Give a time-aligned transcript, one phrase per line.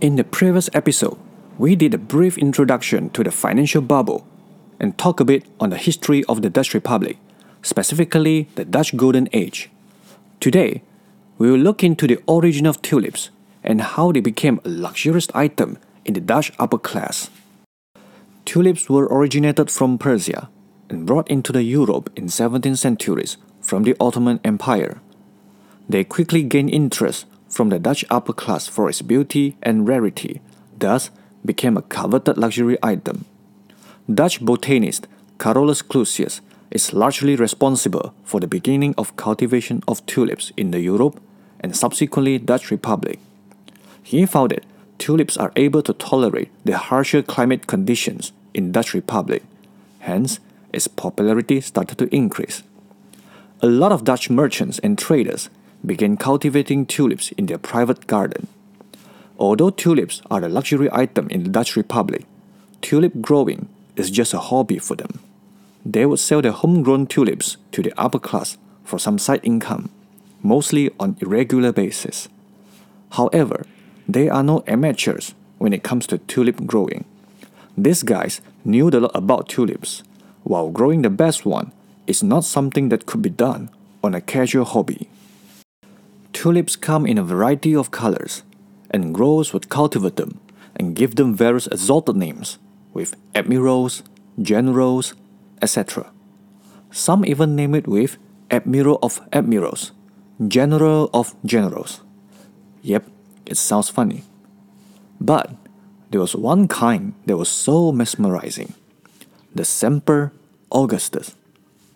[0.00, 1.16] In the previous episode,
[1.56, 4.26] we did a brief introduction to the financial bubble
[4.80, 7.16] and talk a bit on the history of the Dutch Republic,
[7.62, 9.70] specifically the Dutch Golden Age.
[10.40, 10.82] Today,
[11.38, 13.30] we will look into the origin of tulips
[13.62, 17.30] and how they became a luxurious item in the Dutch upper class.
[18.44, 20.50] Tulips were originated from Persia
[20.90, 25.00] and brought into the Europe in 17th centuries from the Ottoman Empire.
[25.88, 30.40] They quickly gained interest from the Dutch upper class for its beauty and rarity,
[30.76, 31.10] thus
[31.44, 33.24] became a coveted luxury item.
[34.12, 35.06] Dutch botanist
[35.38, 36.40] Carolus Clusius
[36.72, 41.20] is largely responsible for the beginning of cultivation of tulips in the Europe
[41.60, 43.20] and subsequently Dutch Republic.
[44.02, 44.64] He found that
[44.98, 49.44] tulips are able to tolerate the harsher climate conditions in Dutch Republic.
[50.00, 50.40] Hence,
[50.72, 52.64] its popularity started to increase.
[53.62, 55.48] A lot of Dutch merchants and traders
[55.84, 58.46] began cultivating tulips in their private garden.
[59.38, 62.24] Although tulips are a luxury item in the Dutch Republic,
[62.80, 65.20] tulip growing is just a hobby for them.
[65.84, 69.90] They would sell their homegrown tulips to the upper class for some side income,
[70.42, 72.28] mostly on irregular basis.
[73.12, 73.66] However,
[74.08, 77.04] they are no amateurs when it comes to tulip growing.
[77.76, 80.02] These guys knew a lot about tulips,
[80.42, 81.72] while growing the best one
[82.06, 83.70] is not something that could be done
[84.02, 85.08] on a casual hobby.
[86.44, 88.42] Tulips come in a variety of colors,
[88.90, 90.40] and growers would cultivate them
[90.76, 92.58] and give them various exalted names
[92.92, 94.02] with admirals,
[94.42, 95.14] generals,
[95.62, 96.12] etc.
[96.90, 98.18] Some even name it with
[98.50, 99.92] Admiral of Admirals,
[100.46, 102.02] General of Generals.
[102.82, 103.08] Yep,
[103.46, 104.22] it sounds funny.
[105.18, 105.50] But
[106.10, 108.74] there was one kind that was so mesmerizing
[109.54, 110.30] the Semper
[110.70, 111.36] Augustus,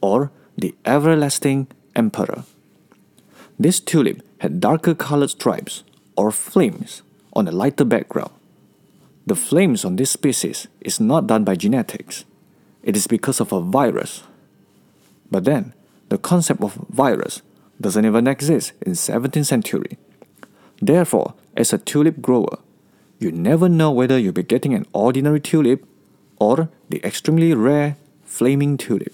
[0.00, 2.44] or the Everlasting Emperor.
[3.58, 5.82] This tulip had darker colored stripes,
[6.16, 7.02] or flames,
[7.34, 8.32] on a lighter background.
[9.26, 12.24] The flames on this species is not done by genetics,
[12.82, 14.22] it is because of a virus.
[15.30, 15.74] But then,
[16.08, 17.42] the concept of virus
[17.80, 19.98] doesn't even exist in 17th century.
[20.80, 22.58] Therefore, as a tulip grower,
[23.18, 25.84] you never know whether you'll be getting an ordinary tulip
[26.38, 29.12] or the extremely rare flaming tulip.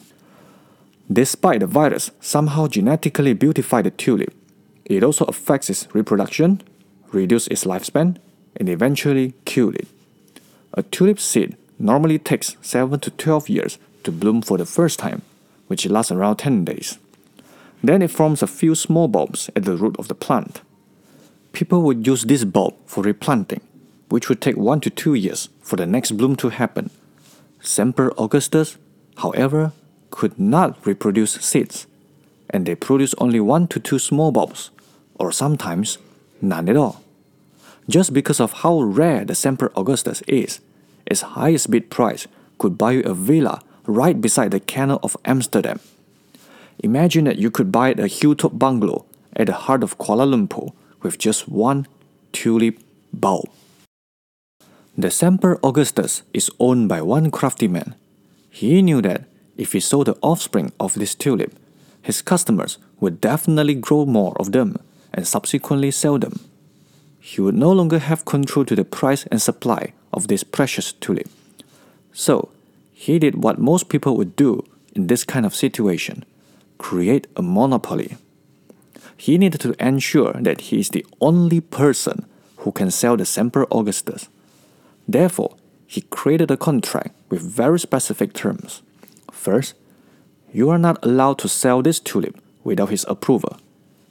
[1.10, 4.34] Despite the virus somehow genetically beautified the tulip,
[4.84, 6.62] it also affects its reproduction,
[7.12, 8.18] reduce its lifespan,
[8.56, 9.88] and eventually kill it.
[10.74, 15.22] A tulip seed normally takes 7 to 12 years to bloom for the first time,
[15.66, 16.98] which lasts around 10 days.
[17.82, 20.62] Then it forms a few small bulbs at the root of the plant.
[21.52, 23.60] People would use this bulb for replanting,
[24.08, 26.90] which would take 1 to 2 years for the next bloom to happen.
[27.60, 28.76] Semper Augustus,
[29.18, 29.72] however,
[30.10, 31.86] could not reproduce seeds,
[32.50, 34.70] and they produce only 1 to 2 small bulbs,
[35.18, 35.98] or sometimes
[36.40, 37.02] none at all.
[37.88, 40.60] Just because of how rare the Semper Augustus is,
[41.06, 42.26] its highest bid price
[42.58, 45.80] could buy you a villa right beside the canal of Amsterdam.
[46.82, 49.04] Imagine that you could buy a hilltop bungalow
[49.36, 50.72] at the heart of Kuala Lumpur
[51.02, 51.86] with just one
[52.32, 52.80] tulip
[53.12, 53.48] bulb.
[54.96, 57.94] The Semper Augustus is owned by one crafty man.
[58.48, 59.24] He knew that
[59.56, 61.52] if he sold the offspring of this tulip,
[62.00, 64.78] his customers would definitely grow more of them
[65.14, 66.40] and subsequently sell them.
[67.20, 71.28] He would no longer have control to the price and supply of this precious tulip.
[72.12, 72.50] So,
[72.92, 74.64] he did what most people would do
[74.94, 76.24] in this kind of situation
[76.78, 78.16] create a monopoly.
[79.16, 82.26] He needed to ensure that he is the only person
[82.58, 84.28] who can sell the Semper Augustus.
[85.08, 88.82] Therefore, he created a contract with very specific terms.
[89.30, 89.74] First,
[90.52, 93.58] you are not allowed to sell this tulip without his approval.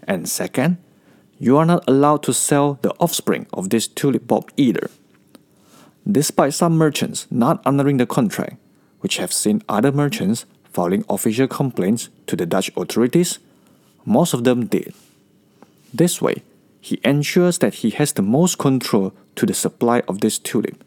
[0.07, 0.77] And second,
[1.43, 4.89] you are not allowed to sell the offspring of this tulip bulb either.
[6.09, 8.55] Despite some merchants not honoring the contract,
[9.01, 13.39] which have seen other merchants filing official complaints to the Dutch authorities,
[14.05, 14.93] most of them did.
[15.93, 16.43] This way,
[16.79, 20.81] he ensures that he has the most control to the supply of this tulip,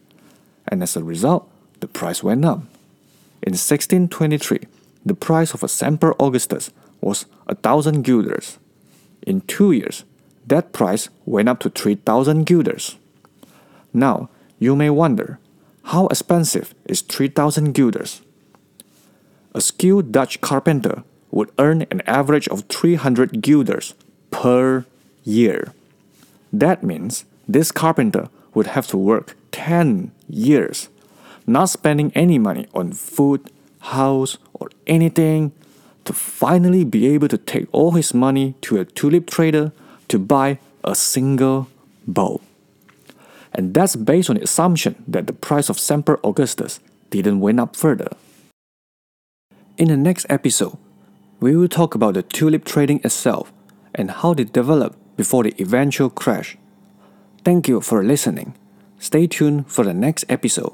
[0.67, 1.47] and as a result,
[1.81, 2.61] the price went up.
[3.43, 4.61] In 1623,
[5.05, 8.57] the price of a Semper Augustus was a thousand guilders.
[9.21, 10.03] In two years,
[10.47, 12.97] that price went up to 3,000 guilders.
[13.93, 14.29] Now,
[14.59, 15.39] you may wonder,
[15.83, 18.21] how expensive is 3,000 guilders?
[19.53, 23.93] A skilled Dutch carpenter would earn an average of 300 guilders
[24.31, 24.85] per
[25.23, 25.73] year.
[26.53, 30.89] That means this carpenter would have to work 10 years,
[31.45, 35.51] not spending any money on food, house, or anything,
[36.05, 39.71] to finally be able to take all his money to a tulip trader
[40.07, 41.67] to buy a single
[42.07, 42.41] bulb.
[43.53, 47.75] and that's based on the assumption that the price of Semper Augustus didn't went up
[47.75, 48.09] further.
[49.77, 50.77] In the next episode,
[51.39, 53.51] we will talk about the tulip trading itself
[53.95, 56.57] and how it developed before the eventual crash.
[57.43, 58.53] Thank you for listening.
[58.99, 60.73] Stay tuned for the next episode.